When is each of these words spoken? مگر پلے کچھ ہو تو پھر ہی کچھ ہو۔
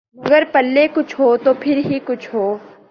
مگر 0.17 0.43
پلے 0.51 0.87
کچھ 0.93 1.19
ہو 1.19 1.35
تو 1.37 1.53
پھر 1.59 1.77
ہی 1.85 1.99
کچھ 2.05 2.29
ہو۔ 2.33 2.57